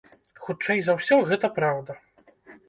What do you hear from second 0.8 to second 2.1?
за ўсё, гэта праўда.